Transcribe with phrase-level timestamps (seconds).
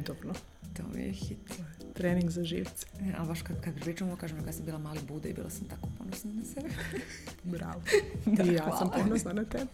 [0.00, 0.32] redovno.
[0.76, 1.60] To mi je hit.
[1.94, 2.86] Trening za živce.
[3.00, 5.68] E, ali baš kad, kad pričamo, kažem kad sam bila mali Buda i bila sam
[5.68, 6.68] tako ponosna na sebe.
[7.58, 7.82] Bravo.
[8.26, 8.78] Da, I ja hvala.
[8.78, 9.66] sam ponosna na tebe.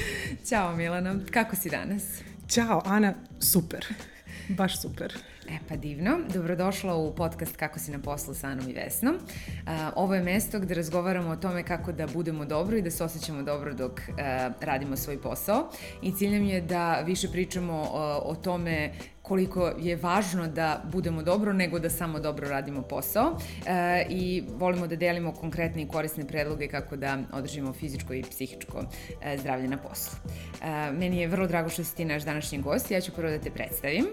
[0.48, 2.02] Ćao Milana, kako si danas?
[2.48, 3.86] Ćao, Ana, super.
[4.48, 5.14] Baš super.
[5.48, 9.18] E pa divno, dobrodošla u podcast Kako si na poslu sa Anom i Vesnom.
[9.66, 13.04] A, ovo je mesto gde razgovaramo o tome kako da budemo dobro i da se
[13.04, 15.70] osjećamo dobro dok a, radimo svoj posao.
[16.02, 18.92] I cilj nam je da više pričamo o, o tome
[19.30, 24.86] koliko je važno da budemo dobro nego da samo dobro radimo posao e, i volimo
[24.86, 28.82] da delimo konkretne i korisne predloge kako da održimo fizičko i psihičko
[29.22, 30.18] e, zdravlje na poslu.
[30.62, 33.38] E, meni je vrlo drago što si ti naš današnji gost, ja ću prvo da
[33.38, 34.06] te predstavim.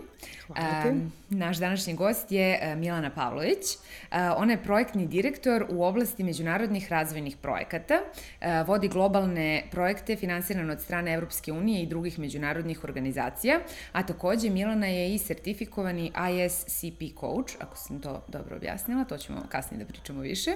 [0.48, 0.89] Hvala ti.
[1.30, 3.73] Naš današnji gost je e, Milana Pavlović.
[4.12, 7.94] E, ona je projektni direktor u oblasti međunarodnih razvojnih projekata,
[8.41, 13.59] e, vodi globalne projekte finansirane od strane Evropske unije i drugih međunarodnih organizacija,
[13.91, 16.11] a takođe Milana je i sertifikovani
[16.45, 20.52] ISCP coach, ako sam to dobro objasnila, to ćemo kasnije da pričamo više.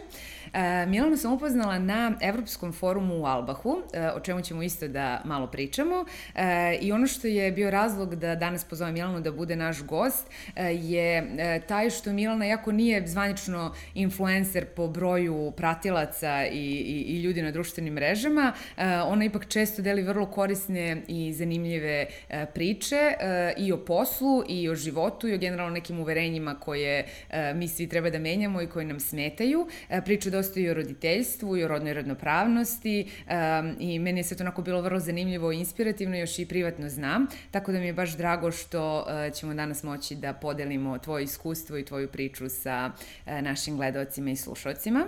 [0.88, 3.82] Milanu sam upoznala na Evropskom forumu u Albahu,
[4.16, 6.06] o čemu ćemo isto da malo pričamo.
[6.82, 10.64] I ono što je bio razlog da danas pozovem Milanu da bude naš gost e,
[10.64, 17.22] je e, taj što Milana, jako nije zvanično influencer po broju pratilaca i, i, i
[17.22, 22.06] ljudi na društvenim mrežama, e, ona ipak često deli vrlo korisne i zanimljive
[22.54, 23.14] priče
[23.58, 27.06] i o poslu i o životu i o generalno nekim uverenjima koje
[27.56, 29.68] mi svi treba da menjamo i koji nam smetaju.
[30.06, 33.36] Priča dosta i o roditeljstvu i o rodnoj ravnopravnosti e,
[33.80, 37.28] i meni je sve to onako bilo vrlo zanimljivo i inspirativno, još i privatno znam,
[37.52, 41.78] tako da mi je baš drago što e, ćemo danas moći da podelimo tvoje iskustvo
[41.78, 42.92] i tvoju priču sa
[43.26, 45.06] e, našim gledalcima i slušalcima.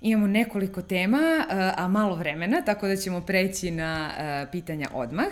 [0.00, 5.28] Imamo nekoliko tema, e, a malo vremena, tako da ćemo preći na e, pitanja odmah.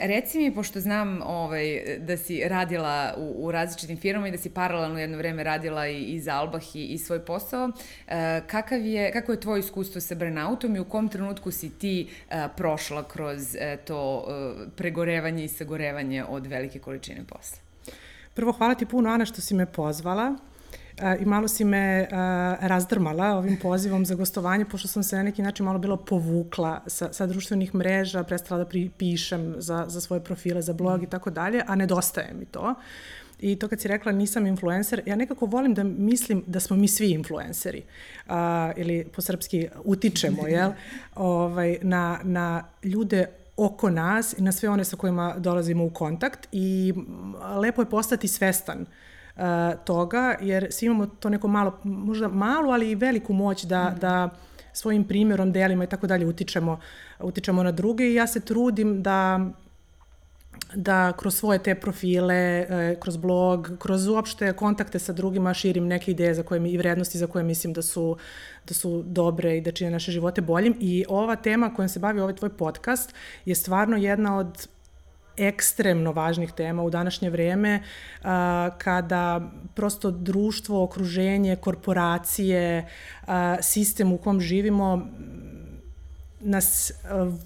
[0.00, 4.50] Reci mi, pošto znam ovaj, da si radila u, u različitim firmama i da si
[4.50, 8.12] paralelno jedno vreme radila i, i za Albah i, i svoj posao, uh,
[8.46, 12.08] kakav je, kako je tvoje iskustvo sa burnoutom i u kom trenutku si ti
[12.56, 14.26] prošla kroz to
[14.76, 17.58] pregorevanje i sagorevanje od velike količine posla?
[18.34, 20.36] Prvo, hvala ti puno, Ana, što si me pozvala.
[21.20, 22.08] I malo si me
[22.60, 27.12] razdrmala ovim pozivom za gostovanje, pošto sam se na neki način malo bilo povukla sa,
[27.12, 31.62] sa društvenih mreža, prestala da pišem za, za svoje profile, za blog i tako dalje,
[31.66, 32.74] a nedostaje mi to.
[33.40, 36.88] I to kad si rekla nisam influencer, ja nekako volim da mislim da smo mi
[36.88, 37.82] svi influenceri.
[38.26, 38.34] Uh,
[38.76, 40.70] ili po srpski utičemo, jel?
[41.14, 43.26] ovaj, na, na ljude
[43.56, 46.94] oko nas i na sve one sa kojima dolazimo u kontakt i
[47.56, 48.88] lepo je postati svestan uh,
[49.84, 53.98] toga, jer svi imamo to neko malo, možda malu, ali i veliku moć da, mm.
[53.98, 54.30] da
[54.72, 56.80] svojim primjerom, delima i tako dalje utičemo,
[57.20, 59.40] utičemo na druge i ja se trudim da
[60.74, 62.66] da kroz svoje te profile,
[63.00, 67.18] kroz blog, kroz uopšte kontakte sa drugima širim neke ideje za koje mi, i vrednosti
[67.18, 68.16] za koje mislim da su,
[68.68, 70.76] da su dobre i da čine naše živote boljim.
[70.80, 74.68] I ova tema kojom se bavi ovaj tvoj podcast je stvarno jedna od
[75.36, 77.82] ekstremno važnih tema u današnje vreme
[78.22, 79.40] a, kada
[79.74, 82.86] prosto društvo, okruženje, korporacije,
[83.26, 85.06] a, sistem u kom živimo
[86.44, 86.92] nas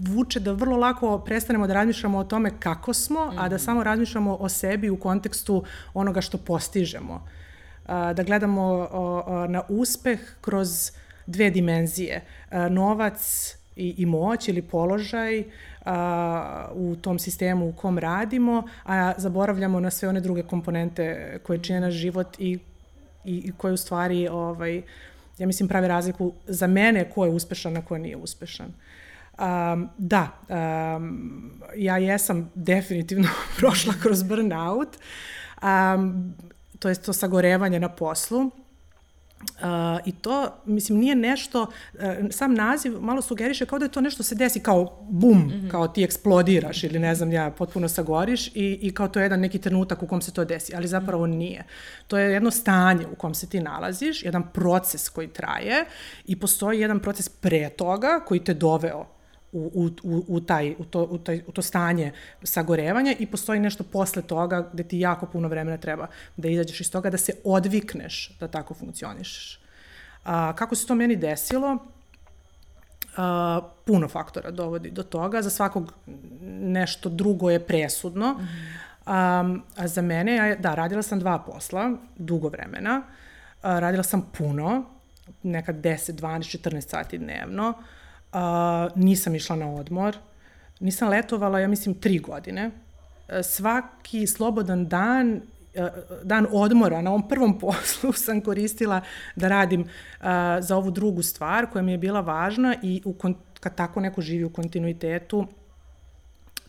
[0.01, 3.65] vuče da vrlo lako prestanemo da razmišljamo o tome kako smo, a da mhm.
[3.65, 7.29] samo razmišljamo o sebi u kontekstu onoga što postižemo.
[7.87, 8.89] Da gledamo
[9.49, 10.91] na uspeh kroz
[11.27, 12.25] dve dimenzije.
[12.71, 15.45] Novac i, i moć ili položaj
[15.89, 21.63] a, u tom sistemu u kom radimo, a zaboravljamo na sve one druge komponente koje
[21.63, 22.59] čine naš život i,
[23.25, 24.83] i, i koje u stvari, ovaj,
[25.39, 28.67] ja mislim, prave razliku za mene ko je uspešan, a ko nije uspešan.
[28.67, 33.29] Um, da, um, ja jesam definitivno
[33.59, 34.89] prošla kroz burnout,
[35.63, 36.35] um,
[36.79, 38.51] to je to sagorevanje na poslu.
[39.41, 44.01] Uh, I to, mislim, nije nešto, uh, sam naziv malo sugeriše kao da je to
[44.01, 45.71] nešto se desi kao bum, mm -hmm.
[45.71, 49.41] kao ti eksplodiraš ili ne znam ja, potpuno sagoriš i, i kao to je jedan
[49.41, 51.39] neki trenutak u kom se to desi, ali zapravo mhm.
[51.39, 51.65] nije.
[52.07, 55.85] To je jedno stanje u kom se ti nalaziš, jedan proces koji traje
[56.25, 59.18] i postoji jedan proces pre toga koji te doveo
[59.53, 62.13] u, u, u, taj, u, to, u, taj, u to stanje
[62.43, 66.07] sagorevanja i postoji nešto posle toga gde ti jako puno vremena treba
[66.37, 69.61] da izađeš iz toga, da se odvikneš da tako funkcionišeš.
[70.25, 71.79] A, kako se to meni desilo?
[73.17, 75.93] A, puno faktora dovodi do toga, za svakog
[76.61, 82.49] nešto drugo je presudno, um, a za mene, ja, da, radila sam dva posla, dugo
[82.49, 83.03] vremena,
[83.63, 84.85] a, radila sam puno,
[85.43, 87.85] nekad 10, 12, 14 sati dnevno, Uh,
[88.95, 90.17] nisam išla na odmor.
[90.81, 92.71] Nisam letovala, ja mislim, tri godine.
[93.43, 95.41] svaki slobodan dan
[96.23, 99.01] dan odmora na ovom prvom poslu sam koristila
[99.37, 100.27] da radim uh,
[100.61, 103.15] za ovu drugu stvar koja mi je bila važna i u,
[103.61, 105.47] kad tako neko živi u kontinuitetu,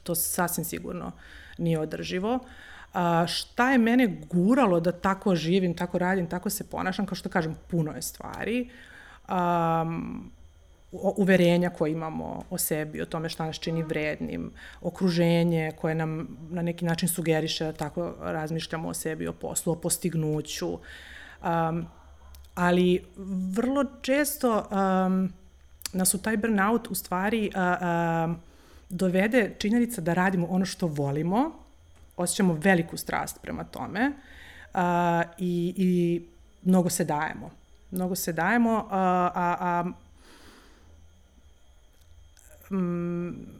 [0.03, 1.11] to sasvim sigurno
[1.57, 2.39] nije održivo.
[2.94, 7.29] A, šta je mene guralo da tako živim, tako radim, tako se ponašam, kao što
[7.29, 8.69] kažem, puno je stvari.
[9.29, 10.31] Um,
[10.91, 14.51] uverenja koje imamo o sebi, o tome šta nas čini vrednim,
[14.81, 19.75] okruženje koje nam na neki način sugeriše da tako razmišljamo o sebi, o poslu, o
[19.75, 20.74] postignuću.
[20.74, 21.86] Um,
[22.56, 23.03] ali
[23.56, 25.33] vrlo često um,
[25.94, 28.35] nas u taj burnout u stvari uh, uh,
[28.89, 31.51] dovede činjenica da radimo ono što volimo,
[32.18, 34.12] osjećamo veliku strast prema tome
[34.74, 34.81] uh,
[35.38, 36.21] i, i
[36.63, 37.51] mnogo se dajemo.
[37.92, 39.83] Mnogo se dajemo, uh, a, a
[42.71, 43.60] mm,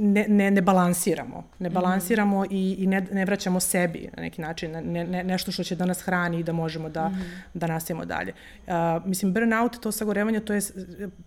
[0.00, 1.44] ne, ne, ne balansiramo.
[1.58, 1.74] Ne mhm.
[1.74, 5.64] balansiramo mm i, i ne, ne vraćamo sebi na neki način, ne, ne, nešto što
[5.64, 7.22] će da nas hrani i da možemo da, mm
[7.54, 8.32] da nastavimo dalje.
[8.66, 8.72] Uh,
[9.06, 10.60] mislim, burnout, to sagorevanje, to je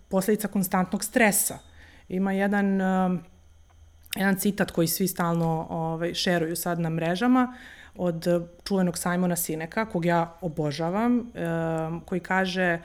[0.10, 1.60] posledica konstantnog stresa.
[2.10, 2.82] Ima jedan...
[2.82, 3.20] Uh,
[4.16, 7.54] jedan citat koji svi stalno ovaj, šeruju sad na mrežama
[7.96, 8.26] od
[8.64, 12.80] čuvenog Simona Sineka, kog ja obožavam, um, koji kaže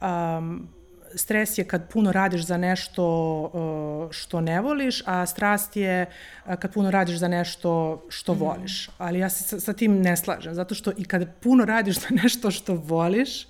[0.00, 0.68] um,
[1.16, 3.04] stres je kad puno radiš za nešto
[3.40, 6.06] uh, što ne voliš, a strast je
[6.46, 8.38] uh, kad puno radiš za nešto što mm.
[8.38, 8.90] voliš.
[8.98, 12.08] Ali ja se sa, sa tim ne slažem, zato što i kad puno radiš za
[12.10, 13.46] nešto što voliš,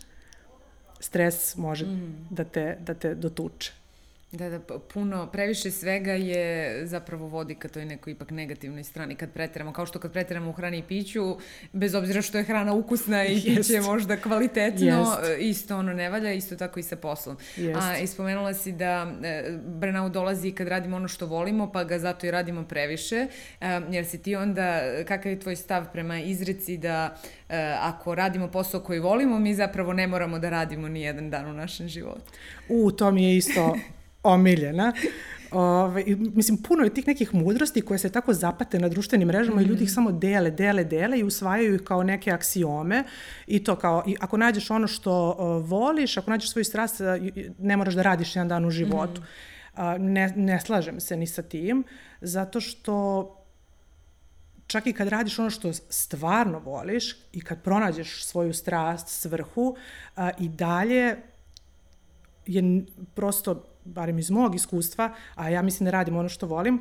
[1.00, 2.26] stres može mm.
[2.30, 3.72] da, te, da te dotuče.
[4.32, 9.32] Da, da, puno, previše svega je zapravo vodi ka toj nekoj ipak negativnoj strani kad
[9.32, 11.36] pretiramo, kao što kad pretiramo u hrani i piću,
[11.72, 13.46] bez obzira što je hrana ukusna i Jest.
[13.46, 15.40] piće možda kvalitetno, Jest.
[15.40, 17.36] isto ono ne valja, isto tako i sa poslom.
[17.56, 17.80] Jest.
[17.82, 22.26] A ispomenula si da e, burnout dolazi kad radimo ono što volimo, pa ga zato
[22.26, 23.26] i radimo previše,
[23.60, 27.16] e, jer si ti onda, kakav je tvoj stav prema izreci da
[27.48, 31.46] e, ako radimo posao koji volimo, mi zapravo ne moramo da radimo ni jedan dan
[31.46, 32.32] u našem životu.
[32.68, 33.76] U, to mi je isto
[34.26, 34.92] omiljena.
[35.50, 39.58] Ove, mislim, puno je tih nekih mudrosti koje se tako zapate na društvenim mrežama mm
[39.58, 39.66] -hmm.
[39.66, 39.94] i ljudi ih mhm.
[39.94, 43.04] samo dele, dele, dele i usvajaju ih kao neke aksiome
[43.46, 47.06] i to kao, i ako nađeš ono što uh, voliš, ako nađeš svoju strast, uh,
[47.58, 49.20] ne moraš da radiš jedan dan u životu.
[49.20, 49.24] Mm
[49.76, 49.94] -hmm.
[49.94, 51.84] uh, ne, ne slažem se ni sa tim,
[52.20, 53.32] zato što
[54.66, 59.76] čak i kad radiš ono što stvarno voliš i kad pronađeš svoju strast, svrhu,
[60.16, 61.16] a, i dalje
[62.46, 62.84] je
[63.14, 66.80] prosto barem iz mog iskustva, a ja mislim da radim ono što volim,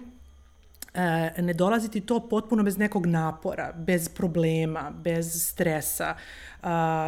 [0.93, 6.15] e, ne dolaziti to potpuno bez nekog napora, bez problema, bez stresa.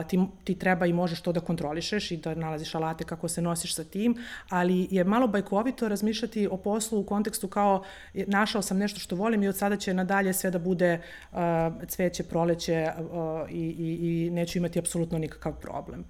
[0.07, 3.75] ti, ti treba i možeš to da kontrolišeš i da nalaziš alate kako se nosiš
[3.75, 4.15] sa tim,
[4.49, 7.83] ali je malo bajkovito razmišljati o poslu u kontekstu kao
[8.13, 11.01] našao sam nešto što volim i od sada će nadalje sve da bude
[11.87, 12.91] cveće, proleće
[13.49, 16.05] i, i, i neću imati apsolutno nikakav problem.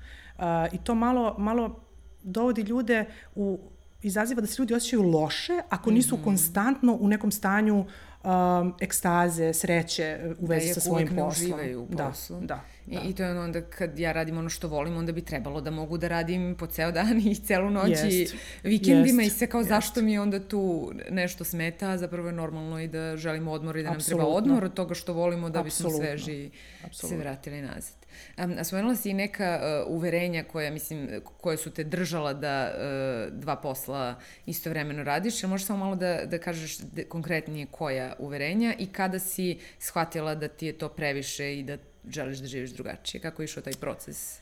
[0.72, 1.80] I to malo, malo
[2.24, 3.06] dovodi ljude
[3.36, 3.60] u
[4.02, 6.24] izaziva da se ljudi osjećaju loše ako nisu mm -hmm.
[6.24, 7.86] konstantno u nekom stanju
[8.24, 11.60] um, ekstaze, sreće uh, u da, vezi da, sa svojim poslom.
[11.90, 12.40] Da, u poslu.
[12.40, 12.62] Da, da.
[12.88, 13.02] I, da.
[13.02, 15.72] I to je ono onda kad ja radim ono što volim, onda bi trebalo da
[15.72, 18.12] mogu da radim po ceo dan i celu noć yes.
[18.12, 18.28] i
[18.64, 19.28] vikendima yes.
[19.28, 19.68] i sve kao yes.
[19.68, 23.90] zašto mi onda tu nešto smeta, zapravo je normalno i da želimo odmor i da
[23.90, 24.26] nam Absolutno.
[24.26, 26.52] treba odmor od toga što volimo da bismo sveži i
[26.92, 28.07] se vratili nazad.
[28.38, 33.34] Um, spomenula si i neka uh, uverenja koja, mislim, koje su te držala da uh,
[33.40, 35.44] dva posla istovremeno radiš.
[35.44, 40.36] Jel možeš samo malo da, da kažeš de, konkretnije koja uverenja i kada si shvatila
[40.36, 41.78] da ti je to previše i da
[42.10, 43.22] želiš da živiš drugačije?
[43.22, 44.40] Kako je išao taj proces?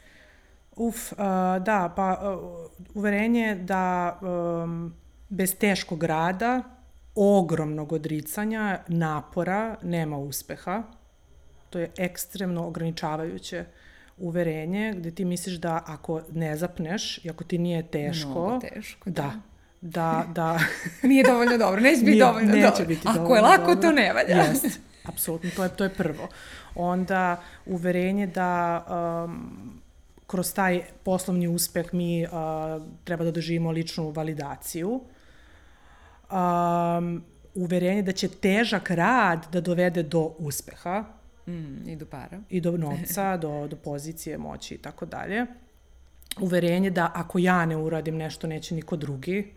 [0.76, 1.18] Uf, uh,
[1.64, 4.96] da, pa uh, uverenje da um,
[5.30, 6.64] bez teškog rada,
[7.16, 10.84] ogromnog odricanja, napora, nema uspeha
[11.76, 13.66] to je ekstremno ograničavajuće
[14.18, 19.10] uverenje gde ti misliš da ako ne zapneš i ako ti nije teško, Mnogo teško
[19.10, 19.32] da,
[19.82, 20.60] da, da, da
[21.10, 22.86] nije dovoljno dobro, neće biti nije, dovoljno neće dobro.
[22.86, 23.82] Biti ako dovoljno je lako, dobro.
[23.82, 24.36] to ne valja.
[24.36, 24.70] Jeste,
[25.04, 26.30] apsolutno, to je, to je prvo.
[26.76, 28.86] Onda uverenje da
[29.26, 29.82] um,
[30.28, 32.30] kroz taj poslovni uspeh mi uh,
[33.04, 35.02] treba da doživimo ličnu validaciju.
[36.32, 37.24] Um,
[37.56, 41.04] uverenje da će težak rad da dovede do uspeha,
[41.48, 42.42] Mm, I do para.
[42.50, 45.46] I do novca, do, do pozicije, moći i tako dalje.
[46.42, 49.54] Uverenje da ako ja ne uradim nešto, neće niko drugi,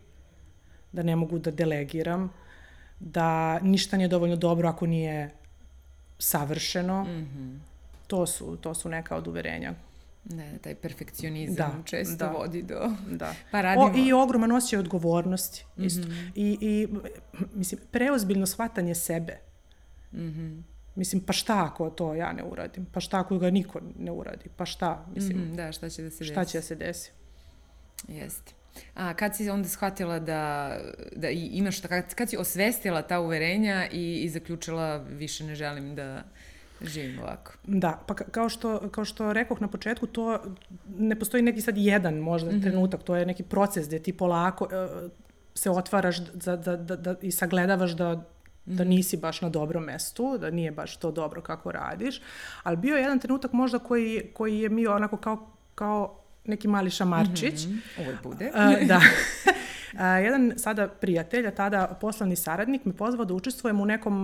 [0.92, 2.32] da ne mogu da delegiram,
[3.00, 5.30] da ništa nije dovoljno dobro ako nije
[6.18, 7.04] savršeno.
[7.04, 7.58] Mm -hmm.
[8.06, 9.74] to, su, to su neka od uverenja
[10.24, 12.90] Ne, taj perfekcionizam da, često da, vodi do...
[13.10, 13.34] Da.
[13.52, 13.86] Pa radimo...
[13.86, 16.08] O, I ogroman osjećaj odgovornosti isto.
[16.08, 16.30] Mm -hmm.
[16.34, 16.88] I, I,
[17.54, 19.38] mislim, preozbiljno shvatanje sebe
[20.12, 20.62] Mm -hmm.
[20.94, 22.86] Mislim, pa šta ako to ja ne uradim?
[22.92, 24.48] Pa šta ako ga niko ne uradi?
[24.56, 25.06] Pa šta?
[25.14, 26.32] Mislim, mm -hmm, da, šta će da se desi?
[26.32, 27.10] Šta će da se desi?
[28.08, 28.52] Jeste.
[28.94, 30.72] A kad si onda shvatila da,
[31.16, 36.22] da imaš, kad, kad si osvestila ta uverenja i, i zaključila više ne želim da
[36.82, 37.52] živim ovako?
[37.66, 40.42] Da, pa kao što, kao što rekoh na početku, to
[40.98, 42.62] ne postoji neki sad jedan možda mm -hmm.
[42.62, 45.10] trenutak, to je neki proces gde ti polako uh,
[45.54, 48.24] se otvaraš da, da, da, da, i sagledavaš da
[48.68, 48.90] da mhm.
[48.90, 52.20] nisi baš na dobrom mestu, da nije baš to dobro kako radiš,
[52.62, 56.90] ali bio je jedan trenutak možda koji, koji je mi onako kao, kao neki mali
[56.90, 57.66] šamarčić.
[57.66, 58.00] Mm -hmm.
[58.00, 58.52] Ovo bude.
[58.54, 59.00] Uh, da.
[59.92, 64.14] Uh, jedan sada prijatelj, a tada poslovni saradnik, me pozvao da učestvujem u nekom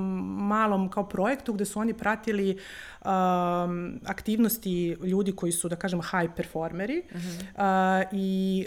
[0.47, 6.35] malom kao projektu gde su oni pratili um, aktivnosti ljudi koji su, da kažem, high
[6.37, 7.03] performeri.
[7.13, 8.03] Mm -hmm.
[8.03, 8.67] uh, I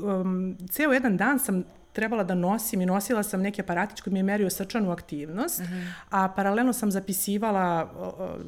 [0.00, 1.64] um, ceo jedan dan sam
[1.94, 5.66] trebala da nosim i nosila sam neki aparatić koji mi je merio srčanu aktivnost, uh
[5.66, 5.92] -huh.
[6.10, 7.90] a paralelno sam zapisivala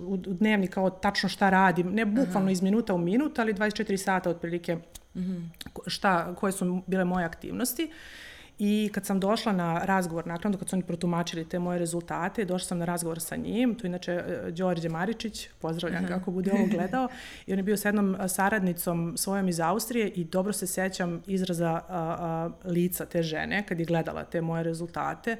[0.00, 2.52] uh, u dnevnik kao tačno šta radim, ne bukvalno uh -huh.
[2.52, 4.76] iz minuta u minut, ali 24 sata otprilike
[5.14, 5.48] uh -huh.
[5.86, 7.84] šta, koje su bile moje aktivnosti.
[7.84, 8.25] Uh,
[8.58, 12.66] I kad sam došla na razgovor naknadno, kad su oni protumačili te moje rezultate, došla
[12.66, 16.14] sam na razgovor sa njim, tu inače e, Đorđe Maričić, pozdravljam uh -huh.
[16.14, 17.08] kako bude ovo gledao,
[17.46, 21.22] i on je bio sa jednom e, saradnicom svojom iz Austrije i dobro se sećam
[21.26, 25.36] izraza a, a, lica te žene kad je gledala te moje rezultate.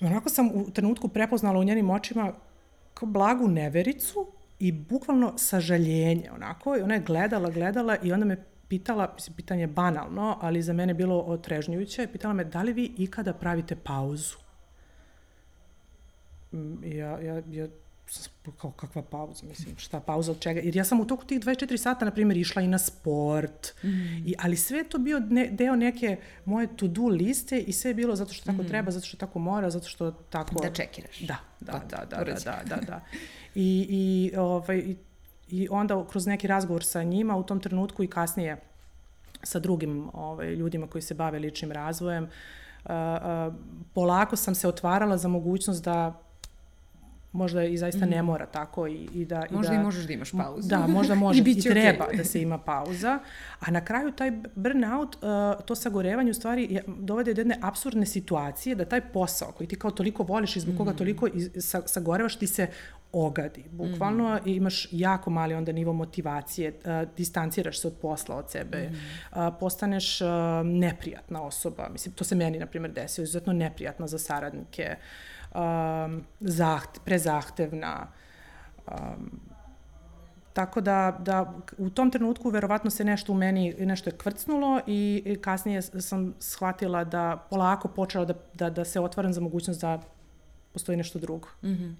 [0.00, 2.32] I onako sam u trenutku prepoznala u njenim očima
[2.94, 4.26] kao blagu nevericu
[4.58, 8.36] i bukvalno sažaljenje onako i ona je gledala, gledala i onda me
[8.68, 12.92] pitala, mislim, pitanje je banalno, ali za mene bilo otrežnjujuće, pitala me da li vi
[12.98, 14.36] ikada pravite pauzu?
[16.52, 17.68] Mm, ja, ja, ja
[18.58, 20.60] kao kakva pauza, mislim, šta pauza od čega?
[20.60, 23.88] Jer ja sam u toku tih 24 sata, na primjer, išla i na sport, mm.
[24.26, 27.94] i, ali sve je to bio ne, deo neke moje to-do liste i sve je
[27.94, 28.66] bilo zato što tako mm.
[28.66, 30.62] treba, zato što tako mora, zato što tako...
[30.62, 31.20] Da čekiraš.
[31.20, 33.00] Da, da, da, da, da, da, da, da.
[33.54, 34.96] I, i, ovaj, i
[35.48, 38.56] I onda kroz neki razgovor sa njima u tom trenutku i kasnije
[39.42, 43.54] sa drugim ovaj, ljudima koji se bave ličnim razvojem, uh, uh,
[43.94, 46.22] polako sam se otvarala za mogućnost da
[47.36, 49.44] možda i zaista ne mora tako i, i da...
[49.50, 50.68] Možda i, da, i možeš da imaš pauzu.
[50.68, 52.16] Da, možda može i, i treba okay.
[52.16, 53.18] da se ima pauza.
[53.60, 58.74] A na kraju taj burnout, uh, to sagorevanje u stvari dovede do jedne absurdne situacije
[58.74, 60.78] da taj posao koji ti kao toliko voliš i zbog mm.
[60.78, 62.68] koga toliko iz, sa, sagorevaš ti se
[63.24, 63.64] ogadi.
[63.70, 64.48] Bukvalno mm.
[64.48, 68.94] imaš jako mali onda nivo motivacije, uh, distanciraš se od posla, od sebe, mm.
[69.38, 70.28] uh, postaneš uh,
[70.64, 71.88] neprijatna osoba.
[71.92, 74.96] Mislim, to se meni, na primjer, desio, izuzetno neprijatna za saradnike.
[75.54, 78.06] Um, zaht, prezahtevna.
[78.86, 79.40] Um,
[80.52, 85.38] tako da, da u tom trenutku verovatno se nešto u meni, nešto je kvrcnulo i
[85.40, 90.00] kasnije sam shvatila da polako počela da, da, da se otvaram za mogućnost da
[90.72, 91.48] postoji nešto drugo.
[91.62, 91.94] Mm -hmm.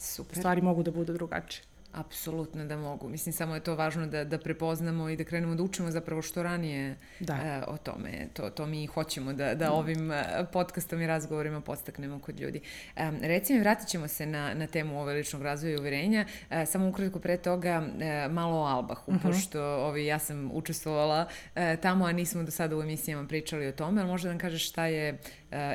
[0.00, 0.38] Super.
[0.38, 1.64] Stvari mogu da budu drugačije.
[1.92, 3.08] Apsolutno da mogu.
[3.08, 6.42] Mislim, samo je to važno da, da prepoznamo i da krenemo da učimo zapravo što
[6.42, 7.62] ranije da.
[7.66, 8.28] uh, o tome.
[8.32, 10.16] To, to mi hoćemo da, da ovim uh,
[10.52, 12.60] podcastom i razgovorima podstaknemo kod ljudi.
[12.96, 16.24] Um, reci mi, vratit ćemo se na, na temu ove ličnog razvoja i uverenja.
[16.50, 19.28] Uh, samo ukratko pre toga uh, malo o Albahu, uh mhm.
[19.28, 19.32] -huh.
[19.32, 23.72] pošto ovi, ja sam učestvovala uh, tamo, a nismo do sada u emisijama pričali o
[23.72, 25.18] tome, ali možda da nam kažeš šta je uh,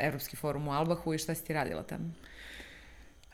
[0.01, 2.12] Evropski forum u Albahu i šta si ti radila tamo?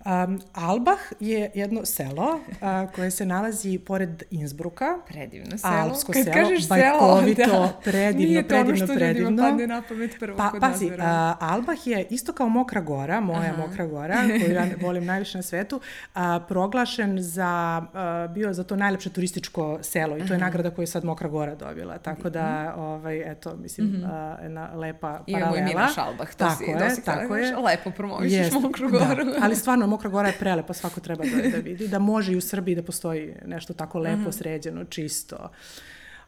[0.05, 4.97] Um, Albach je jedno selo uh, koje se nalazi pored Innsbruka.
[5.07, 5.73] Predivno selo.
[5.73, 7.73] Alpsko Kad selo, kažeš bajkovito, selo, da.
[7.83, 9.29] predivno, Nije to predivno, ono što predivno.
[9.29, 11.35] ljudima padne na pamet prvo pa, kod pazi, nas.
[11.35, 13.67] Uh, Albach je isto kao Mokra gora, moja Aha.
[13.67, 15.75] Mokra gora, koju ja volim najviše na svetu,
[16.15, 20.33] uh, proglašen za, uh, bio za to najlepše turističko selo i to Aha.
[20.33, 21.97] je nagrada koju je sad Mokra gora dobila.
[21.97, 24.33] Tako da, ovaj, eto, mislim, mm -hmm.
[24.35, 25.39] uh, jedna lepa paralela.
[25.39, 27.55] Imamo i mi naš Albach, to tako si, je, si tako je.
[27.57, 28.97] lepo promovišeš Mokru da.
[28.97, 29.25] goru.
[29.25, 32.37] Da, ali stvarno, Mokra Gora je prelepa, svako treba da, da vidi, da može i
[32.37, 34.31] u Srbiji da postoji nešto tako lepo, Aha.
[34.31, 35.51] sređeno, čisto.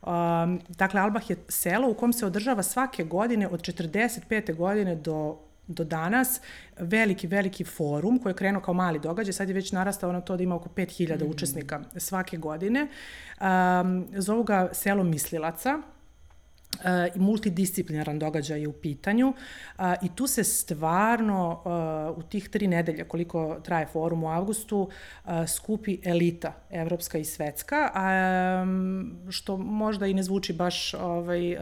[0.02, 4.56] Um, dakle, Albah je selo u kom se održava svake godine od 45.
[4.56, 6.42] godine do do danas
[6.78, 10.38] veliki, veliki forum koji je krenuo kao mali događaj, sad je već narastao na to
[10.38, 11.30] da ima oko 5000 mm.
[11.30, 12.88] učesnika svake godine.
[13.42, 15.82] Um, zovu ga selo mislilaca
[17.16, 19.34] i multidisciplinaran događaj je u pitanju
[20.02, 21.62] i tu se stvarno
[22.18, 24.90] u tih tri nedelje koliko traje forum u avgustu
[25.48, 28.66] skupi elita evropska i svetska, a,
[29.30, 31.58] što možda i ne zvuči baš ovaj,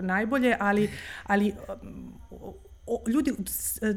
[0.00, 0.90] najbolje, ali,
[1.26, 1.52] ali
[2.30, 2.54] o,
[3.06, 3.32] ljudi,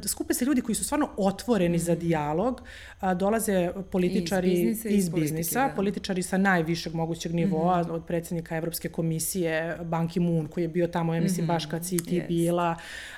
[0.06, 1.80] skupe se ljudi koji su stvarno otvoreni mm.
[1.80, 2.62] za dijalog,
[3.00, 5.76] a, dolaze političari iz biznisa, iz biznisa politike, da.
[5.76, 7.92] političari sa najvišeg mogućeg nivoa, mm.
[7.92, 11.48] od predsednika Evropske komisije, Ban Ki-moon, koji je bio tamo, ja mislim, mm.
[11.48, 12.28] baš kad si ti yes.
[12.28, 12.76] bila,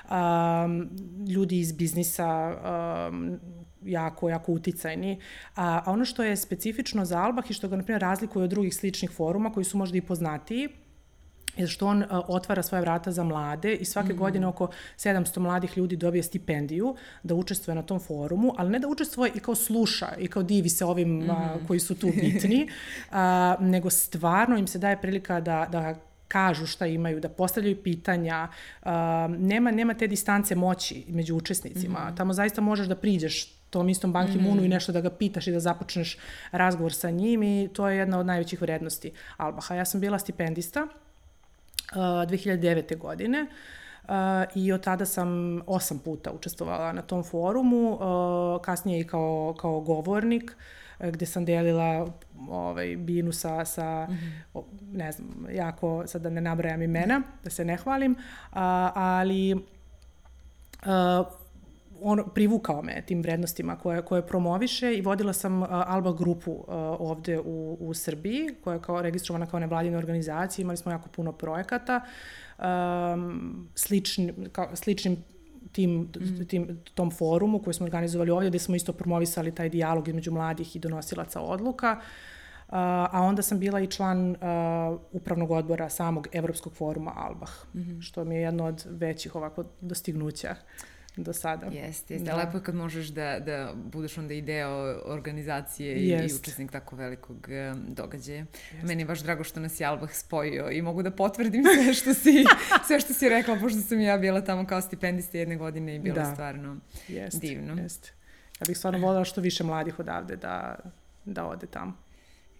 [0.09, 0.89] um,
[1.27, 2.55] ljudi iz biznisa,
[3.11, 3.39] um,
[3.83, 5.19] jako, jako uticajni.
[5.55, 8.49] A, a ono što je specifično za Albah i što ga, na primjer, razlikuje od
[8.49, 10.69] drugih sličnih foruma koji su možda i poznatiji,
[11.59, 15.39] je što on uh, otvara svoje vrata za mlade i svake mm godine oko 700
[15.39, 19.55] mladih ljudi dobije stipendiju da učestvuje na tom forumu, ali ne da učestvuje i kao
[19.55, 21.55] sluša i kao divi se ovim mm -hmm.
[21.55, 22.67] uh, koji su tu bitni,
[23.11, 23.15] uh,
[23.59, 25.95] nego stvarno im se daje prilika da, da
[26.27, 28.47] kažu šta imaju, da postavljaju pitanja,
[28.81, 28.89] uh,
[29.37, 31.99] nema, nema te distance moći među učesnicima.
[31.99, 32.17] Mm -hmm.
[32.17, 34.65] Tamo zaista možeš da priđeš tom istom Banki mm -hmm.
[34.65, 36.17] I nešto da ga pitaš i da započneš
[36.51, 39.75] razgovor sa njim i to je jedna od najvećih vrednosti Albaha.
[39.75, 40.87] Ja sam bila stipendista
[41.95, 42.97] 2009.
[42.97, 43.45] godine
[44.03, 44.09] uh,
[44.55, 49.79] i od tada sam osam puta učestvovala na tom forumu, uh, kasnije i kao, kao
[49.79, 50.55] govornik,
[50.99, 52.07] gde sam delila
[52.49, 54.13] ovaj, binu sa, sa mm
[54.53, 54.63] -hmm.
[54.91, 58.15] ne znam, jako, sad da ne nabrajam imena, da se ne hvalim,
[58.53, 59.55] a, ali
[62.01, 66.65] on privukao me tim vrednostima koje, koje promoviše i vodila sam uh, Alba grupu uh,
[66.99, 71.31] ovde u, u Srbiji, koja je kao registrovana kao nevladina organizacija, imali smo jako puno
[71.31, 72.01] projekata,
[72.59, 75.17] um, slični, kao, sličnim
[75.71, 76.45] tim, mm.
[76.47, 80.75] tim, tom forumu koji smo organizovali ovde, gde smo isto promovisali taj dijalog između mladih
[80.75, 81.99] i donosilaca odluka.
[81.99, 84.37] Uh, a onda sam bila i član uh,
[85.11, 88.01] upravnog odbora samog Evropskog foruma Albah, mm -hmm.
[88.01, 90.55] što mi je jedno od većih ovako dostignuća
[91.15, 91.65] do sada.
[91.65, 92.31] Jeste, jeste.
[92.31, 92.35] Da.
[92.35, 96.95] Lepo je kad možeš da, da budeš onda i deo organizacije i, i učesnik tako
[96.95, 97.47] velikog
[97.87, 98.45] događaja.
[98.71, 98.87] Jest.
[98.87, 102.13] Meni je baš drago što nas je Albah spojio i mogu da potvrdim sve što
[102.13, 102.45] si,
[102.87, 106.15] sve što si rekla, pošto sam ja bila tamo kao stipendista jedne godine i bilo
[106.15, 106.31] da.
[106.33, 107.81] stvarno jest, divno.
[107.81, 108.11] Jeste.
[108.61, 110.75] Ja bih stvarno voljela što više mladih odavde da,
[111.25, 112.08] da ode tamo.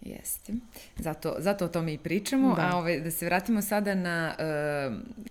[0.00, 0.52] Jeste.
[0.96, 2.54] Zato, zato o tome i pričamo.
[2.54, 2.70] Da.
[2.72, 4.34] A ove, da se vratimo sada na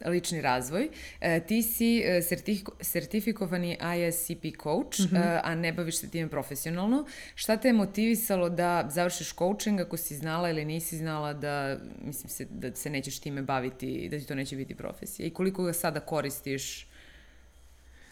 [0.04, 0.90] uh, lični razvoj.
[1.22, 5.36] Uh, ti si uh, sertif, sertifikovani ISCP coach, mm -hmm.
[5.36, 7.06] uh, a ne baviš se time profesionalno.
[7.36, 12.30] Šta te je motivisalo da završiš coaching ako si znala ili nisi znala da, mislim
[12.30, 15.26] se, da se nećeš time baviti, da ti to neće biti profesija?
[15.28, 16.89] I koliko ga sada koristiš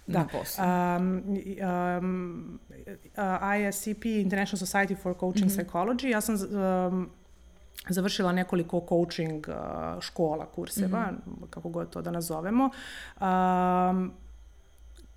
[0.07, 0.19] da.
[0.19, 0.63] na poslu?
[0.63, 1.23] Um,
[1.99, 2.59] um,
[3.17, 5.65] uh, ISCP, International Society for Coaching mm -hmm.
[5.65, 7.09] Psychology, ja sam um,
[7.89, 11.49] završila nekoliko coaching uh, škola, kurseva, mm -hmm.
[11.49, 12.69] kako god to da nazovemo.
[13.21, 14.13] Um,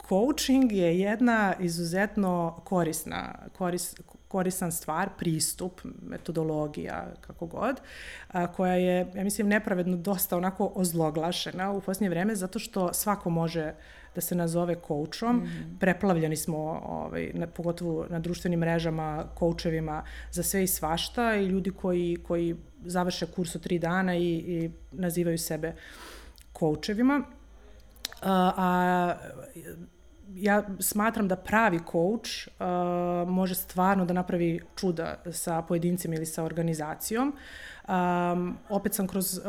[0.09, 3.95] coaching je jedna izuzetno korisna, koris,
[4.29, 7.81] korisan stvar, pristup, metodologija, kako god,
[8.29, 13.31] a, koja je, ja mislim, nepravedno dosta onako ozloglašena u posljednje vreme, zato što svako
[13.31, 15.37] može uh, da se nazove koučom.
[15.37, 15.79] Mm -hmm.
[15.81, 21.71] Preplavljeni smo, ovaj, na, pogotovo na društvenim mrežama, koučevima za sve i svašta i ljudi
[21.71, 25.75] koji, koji završe kurs od tri dana i, i nazivaju sebe
[26.53, 27.23] koučevima.
[28.23, 29.15] A, a
[30.35, 36.45] ja smatram da pravi coach uh, može stvarno da napravi čuda sa pojedincima ili sa
[36.45, 37.37] organizacijom.
[37.89, 39.45] Um, opet sam kroz uh,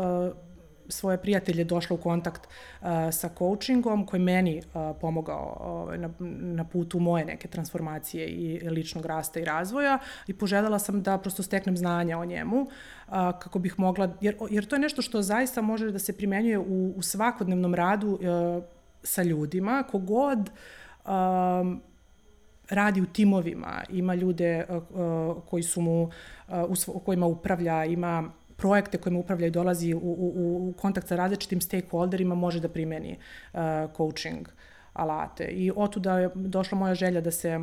[0.91, 6.63] svoje prijatelje došla u kontakt uh, sa coachingom koji meni uh, pomogao uh, na, na
[6.63, 11.77] putu moje neke transformacije i ličnog rasta i razvoja i poželjala sam da prosto steknem
[11.77, 12.67] znanja o njemu uh,
[13.11, 16.93] kako bih mogla, jer, jer to je nešto što zaista može da se primenjuje u,
[16.97, 18.63] u svakodnevnom radu uh,
[19.03, 20.49] sa ljudima, kogod
[21.05, 21.81] um,
[22.69, 26.03] radi u timovima, ima ljude uh, uh, koji su mu,
[26.47, 26.55] uh,
[26.87, 31.61] u kojima upravlja, ima projekte kojima upravlja i dolazi u, u, u kontakt sa različitim
[31.61, 33.59] stakeholderima može da primeni uh,
[33.97, 34.47] coaching
[34.93, 35.45] alate.
[35.45, 37.59] I otuda je došla moja želja da se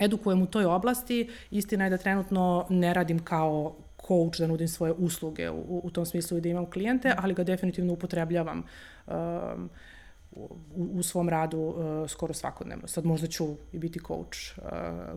[0.00, 1.28] edukujem u toj oblasti.
[1.50, 3.74] Istina je da trenutno ne radim kao
[4.06, 7.44] coach da nudim svoje usluge u, u tom smislu i da imam klijente, ali ga
[7.44, 8.62] definitivno upotrebljavam
[9.06, 9.70] um,
[10.32, 12.88] u, u svom radu uh, skoro svakodnevno.
[12.88, 14.64] Sad možda ću i biti coach uh,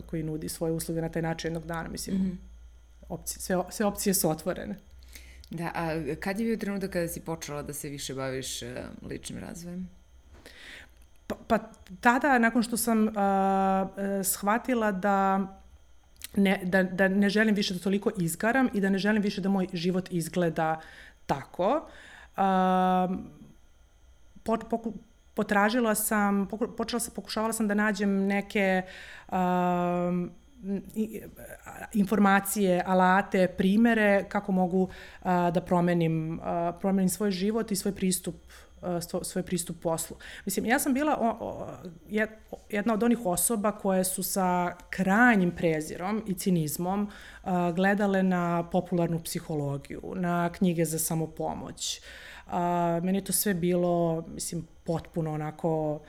[0.06, 2.16] koji nudi svoje usluge na taj način jednog dana, mislim.
[2.16, 2.55] Mm -hmm
[3.08, 4.76] opcije, sve, sve opcije su otvorene.
[5.50, 5.90] Da, a
[6.20, 8.68] kad je bio trenutak kada si počela da se više baviš uh,
[9.08, 9.88] ličnim razvojem?
[11.26, 11.58] Pa, pa
[12.00, 13.12] tada, nakon što sam uh,
[14.24, 15.46] shvatila da
[16.36, 19.48] ne, da, da ne želim više da toliko izgaram i da ne želim više da
[19.48, 20.80] moj život izgleda
[21.26, 21.88] tako,
[22.36, 23.16] uh,
[24.42, 24.92] po, po,
[25.34, 28.82] potražila sam, počela sam, pokušavala sam da nađem neke
[29.28, 29.34] uh,
[31.92, 34.88] informacije, alate, primere kako mogu
[35.22, 38.34] a, da promenim, a, promenim svoj život i svoj pristup
[39.22, 40.16] svoj pristup poslu.
[40.44, 41.66] Mislim, ja sam bila o, o,
[42.70, 47.10] jedna od onih osoba koje su sa krajnjim prezirom i cinizmom
[47.42, 52.00] a, gledale na popularnu psihologiju, na knjige za samopomoć.
[52.46, 56.00] A, meni je to sve bilo, mislim, potpuno onako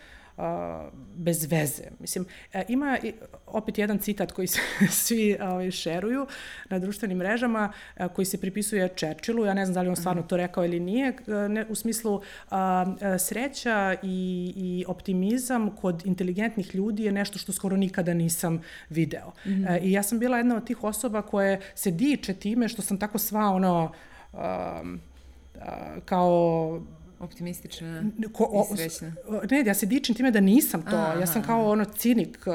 [1.15, 1.83] bez veze.
[1.99, 2.97] Mislim, e, ima
[3.45, 6.27] opet jedan citat koji se svi ovaj, šeruju
[6.69, 7.71] na društvenim mrežama,
[8.15, 11.13] koji se pripisuje Churchillu, ja ne znam da li on stvarno to rekao ili nije,
[11.49, 12.85] ne, u smislu a,
[13.19, 19.27] sreća i, i optimizam kod inteligentnih ljudi je nešto što skoro nikada nisam video.
[19.45, 19.75] Mm -hmm.
[19.75, 22.99] e, I ja sam bila jedna od tih osoba koje se diče time što sam
[22.99, 23.91] tako sva ono
[24.33, 24.99] um,
[26.05, 26.81] kao
[27.19, 28.03] optimistična
[28.33, 29.11] ko, o, i srećna.
[29.51, 30.95] Ne, ja se dičim time da nisam to.
[30.95, 32.53] Aha, ja sam kao ono cinik, uh,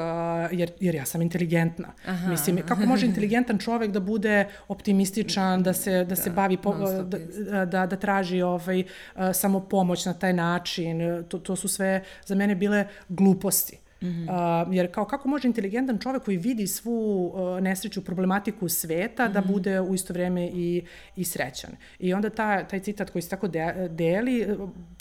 [0.59, 1.93] jer, jer ja sam inteligentna.
[2.05, 6.57] Aha, Mislim, kako može inteligentan čovek da bude optimističan, da se, da, da se bavi,
[6.57, 11.23] po, da, da, da traži ovaj, uh, samo pomoć na taj način.
[11.27, 13.82] To, to su sve za mene bile gluposti.
[14.03, 14.67] Mm -hmm.
[14.67, 19.29] uh, jer kao kako može inteligentan čovek koji vidi svu uh, nesreću, problematiku sveta, mm
[19.29, 19.33] -hmm.
[19.33, 19.51] da mhm.
[19.51, 20.83] bude u isto vreme i,
[21.15, 21.71] i srećan.
[21.99, 24.47] I onda ta, taj citat koji se tako de, deli,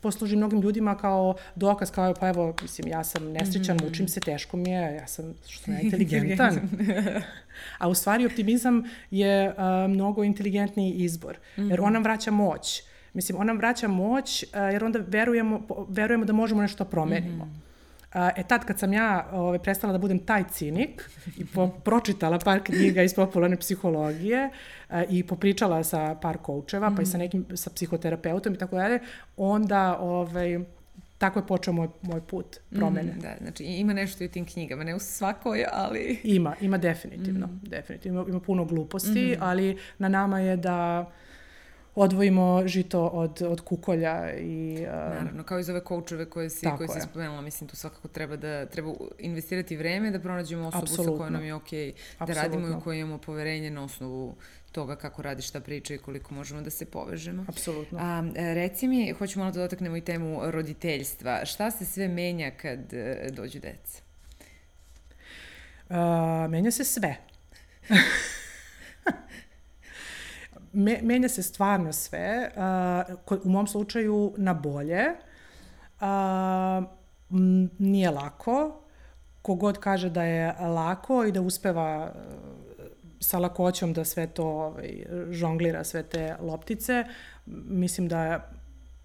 [0.03, 3.88] posluži mnogim ljudima kao dokaz, kao pa evo, mislim, ja sam nesrećan, mm -hmm.
[3.88, 6.61] mučim se, teško mi je, ja sam, što sam inteligentan.
[7.79, 9.55] A u stvari optimizam je uh,
[9.91, 11.71] mnogo inteligentniji izbor, mm -hmm.
[11.71, 12.83] jer on nam vraća moć.
[13.15, 17.45] Mislim, on nam vraća moć uh, jer onda verujemo, verujemo da možemo nešto da promenimo.
[17.45, 17.71] Mm -hmm.
[18.14, 22.38] E tad kad sam ja ove, ovaj, prestala da budem taj cinik i po, pročitala
[22.38, 24.51] par knjiga iz popularne psihologije
[24.90, 26.96] e, i popričala sa par koučeva, mm.
[26.96, 27.25] pa i sa mhm.
[27.25, 28.98] nekim sa psihoterapeutom i tako dalje,
[29.37, 30.59] onda ovaj,
[31.18, 33.12] tako je počeo moj, moj put promene.
[33.12, 36.20] Mm, da, znači ima nešto i u tim knjigama, ne u svakoj, ali...
[36.25, 37.61] Ima, ima definitivno, mm.
[37.62, 38.20] definitivno.
[38.20, 39.42] Ima, ima puno gluposti, mm.
[39.42, 41.11] ali na nama je da
[41.94, 44.76] odvojimo žito od, od kukolja i...
[44.81, 48.37] Uh, Naravno, kao iz ove koučeve koje si, koje si spomenula, mislim, tu svakako treba
[48.37, 51.12] da treba investirati vreme da pronađemo osobu Absolutno.
[51.12, 51.92] sa kojom nam je okay
[52.26, 54.35] da radimo i u kojoj imamo poverenje na osnovu
[54.72, 57.44] toga kako radi šta priča i koliko možemo da se povežemo.
[57.48, 57.98] Apsolutno.
[58.00, 61.44] A, reci mi, hoću malo da dotaknemo i temu roditeljstva.
[61.44, 64.02] Šta se sve menja kad e, dođu deca?
[65.88, 65.96] Uh,
[66.50, 67.16] menja se sve.
[70.72, 72.50] me, menja se stvarno sve,
[73.26, 75.04] uh, u mom slučaju na bolje.
[76.00, 76.85] Uh,
[77.30, 78.80] m, nije lako,
[79.42, 82.12] kogod kaže da je lako i da uspeva
[83.20, 87.04] sa lakoćom da sve to ovaj, žonglira, sve te loptice,
[87.46, 88.50] mislim da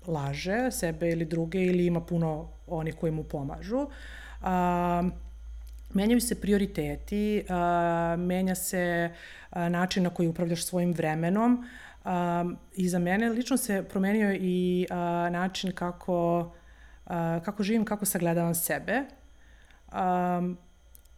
[0.07, 3.77] laže sebe ili druge ili ima puno onih koji mu pomažu.
[3.77, 4.47] Uh,
[5.93, 9.11] menjaju se prioriteti, uh, menja se
[9.51, 11.65] uh, način na koji upravljaš svojim vremenom
[12.05, 12.11] uh,
[12.75, 14.97] i za mene lično se promenio i uh,
[15.31, 16.39] način kako,
[17.05, 17.11] uh,
[17.45, 19.03] kako živim, kako sagledavam sebe.
[19.91, 20.57] Um,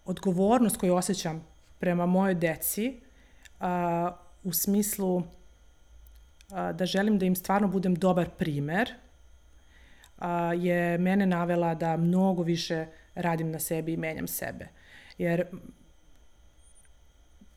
[0.06, 1.46] odgovornost koju osjećam
[1.80, 3.02] prema mojoj deci
[3.60, 3.68] uh,
[4.44, 5.24] u smislu uh,
[6.74, 8.94] da želim da im stvarno budem dobar primer
[10.18, 10.26] uh,
[10.58, 12.86] je mene navela da mnogo više
[13.22, 14.68] radim na sebi i menjam sebe.
[15.18, 15.46] Jer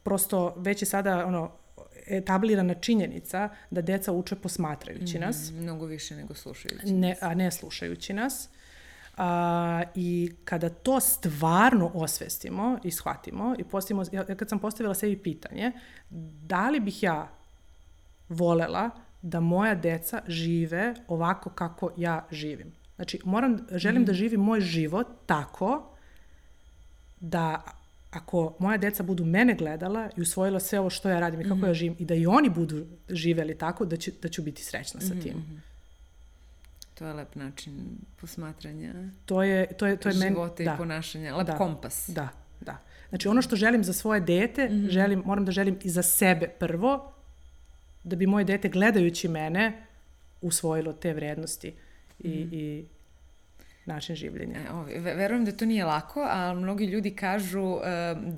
[0.02, 1.52] prosto već je sada ono,
[2.06, 5.50] etablirana činjenica da deca uče posmatrajući mm, nas.
[5.50, 8.48] Mnogo više nego slušajući ne, A ne slušajući nas.
[9.16, 15.16] A, I kada to stvarno osvestimo i shvatimo i postavimo, ja, kad sam postavila sebi
[15.16, 15.72] pitanje,
[16.44, 17.28] da li bih ja
[18.28, 18.90] volela
[19.22, 22.72] da moja deca žive ovako kako ja živim?
[22.96, 24.04] Znači, moram, želim mm.
[24.04, 25.96] da živim moj život tako
[27.20, 27.62] da
[28.10, 31.56] ako moja deca budu mene gledala i usvojila sve ovo što ja radim i kako
[31.56, 31.66] mm -hmm.
[31.66, 35.00] ja živim i da i oni budu živeli tako, da ću, da ću biti srećna
[35.00, 35.36] sa tim.
[35.36, 35.58] Mm -hmm.
[36.94, 37.72] To je lep način
[38.20, 38.92] posmatranja
[39.26, 40.62] to je, to je, to je života men...
[40.62, 40.76] i da.
[40.76, 41.56] ponašanja, lep da.
[41.56, 42.08] kompas.
[42.08, 42.28] Da,
[42.60, 42.78] da.
[43.08, 44.90] Znači ono što želim za svoje dete, mm -hmm.
[44.90, 47.12] želim, moram da želim i za sebe prvo,
[48.04, 49.86] da bi moje dete gledajući mene
[50.40, 51.74] usvojilo te vrednosti
[52.22, 52.48] i, mm.
[52.52, 52.84] i
[53.86, 54.60] način življenja.
[54.60, 57.82] E, ovi, verujem da to nije lako, a mnogi ljudi kažu uh,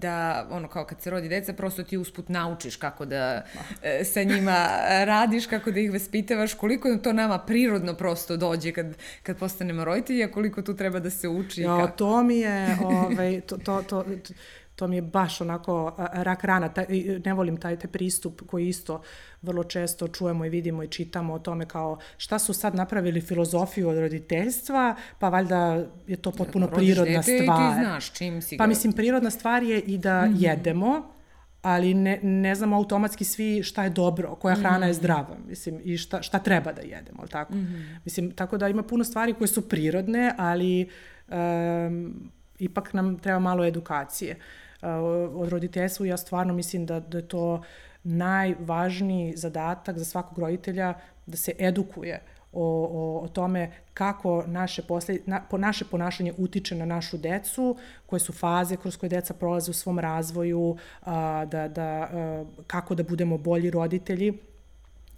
[0.00, 3.60] da, ono, kao kad se rodi deca, prosto ti usput naučiš kako da uh,
[4.04, 4.66] sa njima
[5.04, 10.24] radiš, kako da ih vaspitavaš, koliko to nama prirodno prosto dođe kad, kad postanemo roditelji,
[10.24, 11.62] a koliko tu treba da se uči.
[11.62, 11.96] Jo, kako...
[11.96, 14.34] to mi je, ovaj, to, to, to, to
[14.76, 16.86] to mi je baš onako rak rana, taj,
[17.24, 19.02] ne volim taj, taj pristup koji isto
[19.42, 23.88] vrlo često čujemo i vidimo i čitamo o tome kao šta su sad napravili filozofiju
[23.88, 27.38] od roditeljstva, pa valjda je to potpuno Rodiš prirodna stvar.
[27.38, 30.42] I ti znaš čim si Pa mislim, prirodna stvar je i da mm -hmm.
[30.42, 31.14] jedemo,
[31.62, 34.86] ali ne, ne znamo automatski svi šta je dobro, koja hrana mm -hmm.
[34.86, 37.54] je zdrava, mislim, i šta, šta treba da jedemo, ali tako?
[37.54, 37.98] Mm -hmm.
[38.04, 40.88] Mislim, tako da ima puno stvari koje su prirodne, ali
[41.28, 44.36] um, ipak nam treba malo edukacije.
[44.82, 44.88] Uh,
[45.34, 47.62] od roditeljstvu, ja stvarno mislim da, da je to
[48.04, 50.94] najvažniji zadatak za svakog roditelja
[51.26, 52.20] da se edukuje
[52.52, 57.76] o, o, o tome kako naše, posled, na, po, naše ponašanje utiče na našu decu,
[58.06, 62.94] koje su faze kroz koje deca prolaze u svom razvoju, a, da, da, a, kako
[62.94, 64.38] da budemo bolji roditelji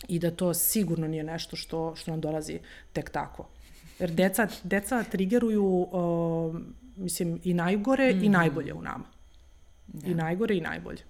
[0.09, 2.59] i da to sigurno nije nešto što, što nam dolazi
[2.93, 3.49] tek tako.
[3.99, 6.57] Jer deca, deca trigeruju, uh,
[6.97, 8.25] mislim, i najgore mm -hmm.
[8.25, 8.33] i mhm.
[8.33, 9.05] najbolje u nama.
[9.87, 10.11] Da.
[10.11, 11.03] I najgore i najbolje.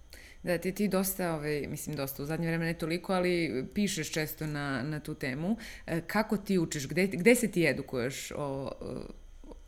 [0.43, 4.47] Da, ti, ti dosta, ovaj, mislim dosta, u zadnje vreme ne toliko, ali pišeš često
[4.47, 5.57] na, na tu temu.
[5.87, 6.89] E, kako ti učiš?
[6.89, 8.73] Gde, gde se ti edukuješ o, o,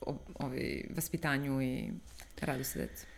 [0.00, 1.90] o ovaj, vaspitanju i
[2.40, 3.08] radu sa decom?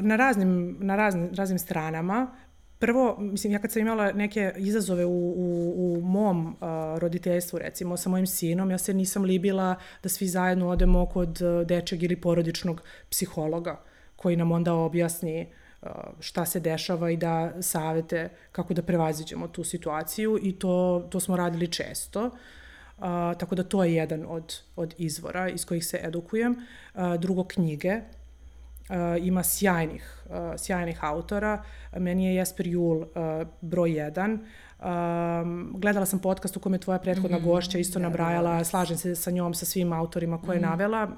[0.00, 2.36] Na raznim, na raznim, raznim stranama.
[2.78, 6.58] Prvo, mislim, ja kad sam imala neke izazove u, u, u mom uh,
[6.98, 12.02] roditeljstvu, recimo, sa mojim sinom, ja se nisam libila da svi zajedno odemo kod dečeg
[12.02, 13.80] ili porodičnog psihologa,
[14.16, 15.46] koji nam onda objasni
[15.82, 15.88] uh,
[16.20, 21.36] šta se dešava i da savete kako da prevaziđemo tu situaciju i to, to smo
[21.36, 22.24] radili često.
[22.24, 23.04] Uh,
[23.38, 26.52] tako da to je jedan od, od izvora iz kojih se edukujem.
[26.94, 28.00] Uh, drugo, knjige
[28.90, 31.62] uh, ima sjajnih, uh, sjajnih autora.
[31.98, 33.06] Meni je Jesper Jul uh,
[33.60, 34.32] broj jedan.
[34.78, 37.44] Um, gledala sam podcast u kome je tvoja prethodna mm -hmm.
[37.44, 38.64] gošća isto da, nabrajala, da, da.
[38.64, 40.64] slažem se sa njom, sa svim autorima koje mm -hmm.
[40.64, 41.08] je navela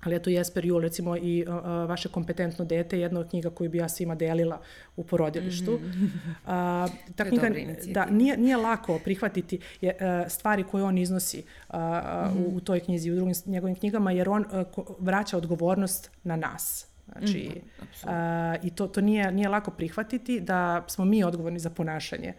[0.00, 1.54] ali eto Jesper Jul recimo i uh,
[1.88, 4.60] vaše kompetentno dete jedna od knjiga koju bi ja svima delila
[4.96, 5.72] u porodilištu.
[5.72, 6.84] Mm -hmm.
[6.84, 7.50] uh, ta knjiga
[7.92, 12.52] da nije nije lako prihvatiti je, uh, stvari koje on iznosi uh, mm -hmm.
[12.52, 14.44] u, u toj knjizi i u drugim njegovim knjigama jer on
[14.76, 16.86] uh, vraća odgovornost na nas.
[17.12, 21.58] Znači, mm -hmm, uh, i to, to nije, nije lako prihvatiti da smo mi odgovorni
[21.58, 22.32] za ponašanje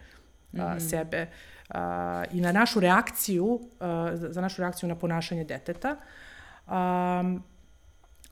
[0.52, 0.90] uh, mm -hmm.
[0.90, 1.26] sebe
[1.68, 1.76] uh,
[2.32, 3.60] i na našu reakciju, uh,
[4.12, 5.96] za našu reakciju na ponašanje deteta.
[6.70, 7.42] Um,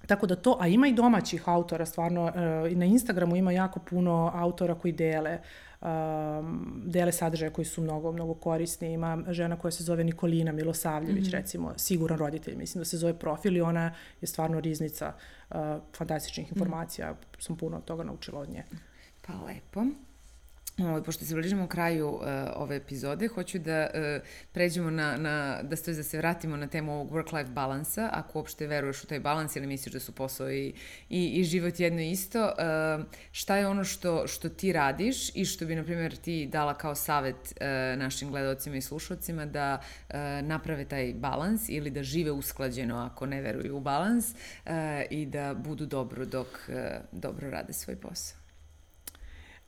[0.08, 2.32] Tako da to, a ima i domaćih autora, stvarno,
[2.70, 5.38] i na Instagramu ima jako puno autora koji dele,
[5.80, 8.92] um, dele sadržaje koji su mnogo, mnogo korisni.
[8.92, 11.32] Ima žena koja se zove Nikolina Milosavljević, mm -hmm.
[11.32, 15.12] recimo, siguran roditelj, mislim da se zove profil i ona je stvarno riznica
[15.50, 15.56] uh,
[15.96, 16.58] fantastičnih mhm.
[16.58, 17.12] informacija.
[17.12, 17.42] Mm -hmm.
[17.42, 18.64] Sam puno toga naučila od nje.
[19.26, 19.84] Pa lepo.
[20.78, 22.22] Ovaj, pošto se bližimo kraju uh,
[22.54, 26.92] ove epizode, hoću da uh, pređemo na, na, da stoji da se vratimo na temu
[26.92, 30.74] ovog work-life balansa, ako uopšte veruješ u taj balans ili misliš da su posao i,
[31.08, 35.66] i, i život jedno isto, uh, šta je ono što, što ti radiš i što
[35.66, 40.84] bi, na primjer, ti dala kao savet uh, našim gledalcima i slušalcima da uh, naprave
[40.84, 44.72] taj balans ili da žive usklađeno ako ne veruju u balans uh,
[45.10, 46.74] i da budu dobro dok uh,
[47.12, 48.37] dobro rade svoj posao?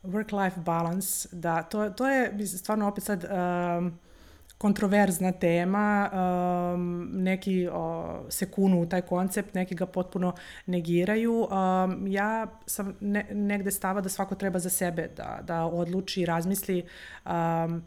[0.03, 3.99] Work-life balance, da, to, to je stvarno opet sad um,
[4.57, 10.33] kontroverzna tema, um, neki o, se kunu u taj koncept, neki ga potpuno
[10.65, 11.33] negiraju.
[11.33, 16.85] Um, ja sam ne, negde stava da svako treba za sebe da, da odluči razmisli
[17.25, 17.83] um,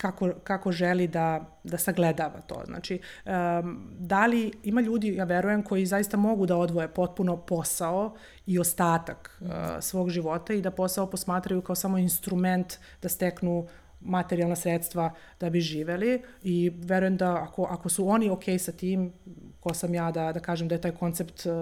[0.00, 2.62] kako, kako želi da, da sagledava to.
[2.66, 8.14] Znači, um, da li ima ljudi, ja verujem, koji zaista mogu da odvoje potpuno posao
[8.46, 9.48] i ostatak uh,
[9.80, 13.66] svog života i da posao posmatraju kao samo instrument da steknu
[14.00, 15.10] materijalna sredstva
[15.40, 19.12] da bi živeli i verujem da ako, ako su oni ok sa tim,
[19.60, 21.52] ko sam ja da, da kažem da je taj koncept uh,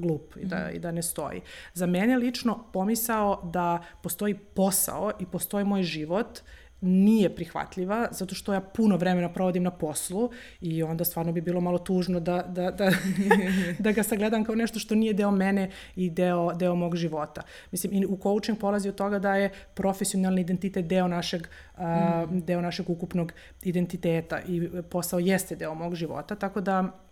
[0.00, 0.76] glup i da, mm.
[0.76, 1.40] i da ne stoji.
[1.74, 6.40] Za mene lično pomisao da postoji posao i postoji moj život
[6.86, 11.60] nije prihvatljiva, zato što ja puno vremena provodim na poslu i onda stvarno bi bilo
[11.60, 12.90] malo tužno da, da, da,
[13.78, 17.42] da ga sagledam kao nešto što nije deo mene i deo, deo mog života.
[17.70, 21.82] Mislim, i u coaching polazi od toga da je profesionalni identitet deo našeg, mm.
[21.82, 27.05] uh, deo našeg ukupnog identiteta i posao jeste deo mog života, tako da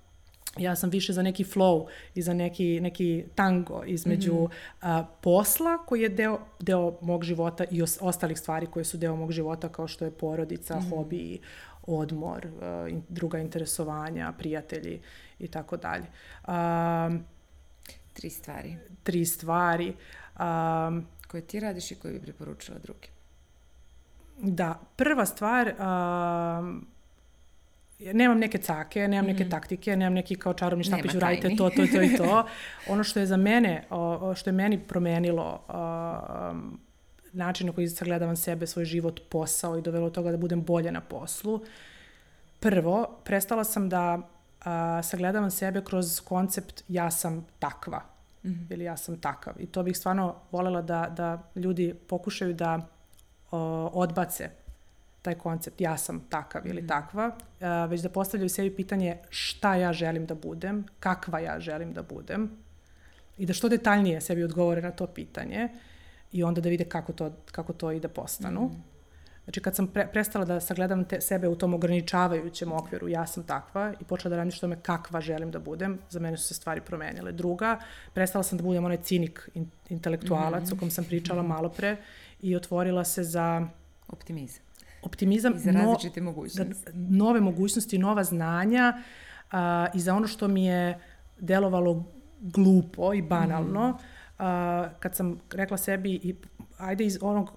[0.58, 4.50] ja sam više za neki flow i za neki, neki tango između mm -hmm.
[4.80, 9.16] a, posla koji je deo, deo mog života i os, ostalih stvari koje su deo
[9.16, 10.90] mog života kao što je porodica, mm -hmm.
[10.90, 11.40] hobi,
[11.86, 15.00] odmor, a, in, druga interesovanja, prijatelji
[15.38, 16.06] i tako dalje.
[18.12, 18.76] Tri stvari.
[19.02, 19.94] Tri stvari.
[20.36, 23.08] A, koje ti radiš i koje bi preporučila drugi.
[24.38, 26.72] Da, prva stvar, a,
[27.98, 29.50] nemam neke cake, nemam neke mm.
[29.50, 32.46] taktike, nemam neki kao čarobni štapić, uradite to, to, to i to.
[32.92, 36.54] ono što je za mene, o, što je meni promenilo o,
[37.32, 41.00] način na koji sagledavam sebe, svoj život, posao i dovelo toga da budem bolje na
[41.00, 41.60] poslu.
[42.60, 44.18] Prvo, prestala sam da
[44.64, 48.02] a, sagledavam sebe kroz koncept ja sam takva
[48.44, 48.72] mm -hmm.
[48.72, 49.54] ili ja sam takav.
[49.58, 52.88] I to bih stvarno volela da, da ljudi pokušaju da
[53.50, 54.63] o, odbace
[55.24, 56.88] taj koncept ja sam takav ili mm.
[56.88, 61.92] takva, uh, već da postavljaju sebi pitanje šta ja želim da budem, kakva ja želim
[61.92, 62.50] da budem
[63.38, 65.68] i da što detaljnije sebi odgovore na to pitanje
[66.32, 68.60] i onda da vide kako to, kako to i da postanu.
[68.60, 68.82] Mm.
[69.44, 73.42] Znači kad sam pre, prestala da sagledam te, sebe u tom ograničavajućem okviru, ja sam
[73.42, 76.54] takva i počela da radim što me kakva želim da budem, za mene su se
[76.54, 77.32] stvari promenile.
[77.32, 77.78] Druga,
[78.12, 81.96] prestala sam da budem onaj cinik in, intelektualac mm o kom sam pričala malo pre
[82.42, 83.68] i otvorila se za...
[84.08, 84.63] Optimizam.
[85.04, 85.54] Optimizam.
[85.56, 86.74] I za različite no, mogućnosti.
[86.74, 89.02] Za nove mogućnosti, nova znanja
[89.50, 90.98] a, i za ono što mi je
[91.40, 92.04] delovalo
[92.40, 93.96] glupo i banalno, mm.
[94.38, 96.34] a, kad sam rekla sebi i
[96.78, 97.52] ajde iz onog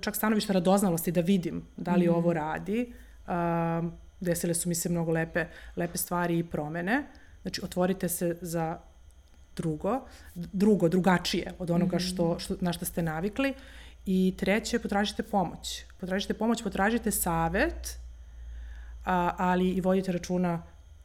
[0.00, 2.14] čak stanovišta radoznalosti da vidim da li mm.
[2.14, 2.92] ovo radi,
[3.26, 3.82] a,
[4.20, 7.06] desile su mi se mnogo lepe, lepe stvari i promene.
[7.42, 8.78] Znači, otvorite se za
[9.56, 10.00] drugo,
[10.34, 12.38] drugo, drugačije od onoga što, mhm.
[12.38, 13.54] što, na što ste navikli.
[14.06, 15.84] I treće, potražite pomoć.
[16.00, 17.98] Potražite pomoć, potražite savet,
[19.04, 20.62] a, ali i vodite računa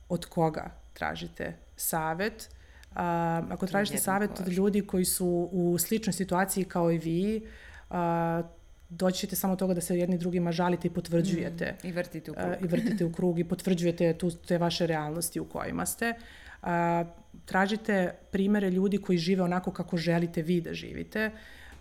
[0.10, 2.50] od koga tražite savet.
[2.96, 7.48] A, ako tražite savet od ljudi koji su u sličnoj situaciji kao i vi,
[7.90, 8.44] a,
[8.90, 11.76] doći ćete samo toga da se jedni drugima žalite i potvrđujete.
[11.84, 12.52] Mm, I vrtite u krug.
[12.52, 16.14] A, I vrtite u krug i potvrđujete tu, te vaše realnosti u kojima ste.
[16.62, 17.04] A,
[17.46, 21.32] tražite primere ljudi koji žive onako kako želite vi da živite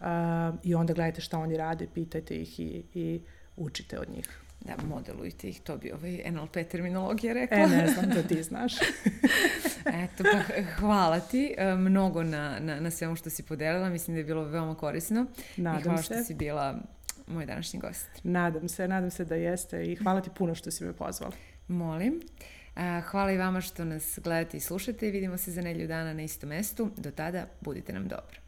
[0.01, 3.21] a, i onda gledajte šta oni rade, pitajte ih i, i
[3.57, 4.41] učite od njih.
[4.61, 7.59] Da, modelujte ih, to bi ovaj NLP terminologija rekla.
[7.59, 8.75] E, ne znam da ti znaš.
[10.05, 13.89] Eto, pa hvala ti e, mnogo na, na, na svemu što si podelila.
[13.89, 15.27] Mislim da je bilo veoma korisno.
[15.57, 16.05] Nadam I hvala se.
[16.05, 16.79] što si bila
[17.27, 18.09] moj današnji gost.
[18.23, 21.33] Nadam se, nadam se da jeste i hvala ti puno što si me pozvala.
[21.69, 22.21] Molim.
[23.11, 26.23] Hvala i vama što nas gledate i slušate i vidimo se za nedlju dana na
[26.23, 26.91] istom mestu.
[26.97, 28.41] Do tada, budite nam dobro.